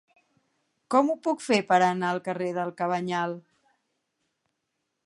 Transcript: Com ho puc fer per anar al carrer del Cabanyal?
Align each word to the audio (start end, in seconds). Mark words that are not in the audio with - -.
Com 0.95 1.11
ho 1.11 1.17
puc 1.27 1.43
fer 1.49 1.59
per 1.73 1.79
anar 1.89 2.09
al 2.15 2.23
carrer 2.29 2.49
del 2.57 2.75
Cabanyal? 2.81 3.39